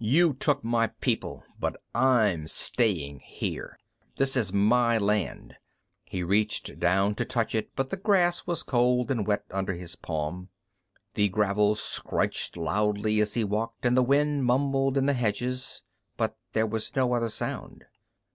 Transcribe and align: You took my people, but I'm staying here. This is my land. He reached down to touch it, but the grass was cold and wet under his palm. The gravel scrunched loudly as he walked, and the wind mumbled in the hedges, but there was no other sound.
You 0.00 0.32
took 0.32 0.64
my 0.64 0.86
people, 1.02 1.44
but 1.60 1.76
I'm 1.94 2.48
staying 2.48 3.20
here. 3.20 3.78
This 4.16 4.34
is 4.34 4.50
my 4.50 4.96
land. 4.96 5.56
He 6.06 6.22
reached 6.22 6.80
down 6.80 7.16
to 7.16 7.26
touch 7.26 7.54
it, 7.54 7.70
but 7.76 7.90
the 7.90 7.98
grass 7.98 8.46
was 8.46 8.62
cold 8.62 9.10
and 9.10 9.26
wet 9.26 9.44
under 9.50 9.74
his 9.74 9.94
palm. 9.94 10.48
The 11.16 11.28
gravel 11.28 11.74
scrunched 11.74 12.56
loudly 12.56 13.20
as 13.20 13.34
he 13.34 13.44
walked, 13.44 13.84
and 13.84 13.94
the 13.94 14.02
wind 14.02 14.46
mumbled 14.46 14.96
in 14.96 15.04
the 15.04 15.12
hedges, 15.12 15.82
but 16.16 16.38
there 16.54 16.66
was 16.66 16.96
no 16.96 17.12
other 17.12 17.28
sound. 17.28 17.84